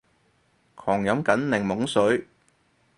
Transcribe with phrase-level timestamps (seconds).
[0.73, 2.25] 狂飲緊檸檬水